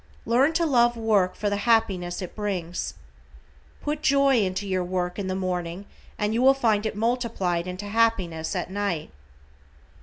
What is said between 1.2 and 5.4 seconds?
for the happiness it brings. Put joy into your work in the